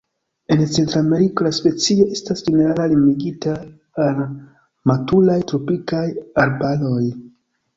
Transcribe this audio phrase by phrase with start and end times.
[0.53, 3.53] En Centrameriko, la specio estas ĝenerale limigita
[4.07, 4.25] al
[4.93, 6.03] maturaj tropikaj
[6.47, 7.07] arbaroj.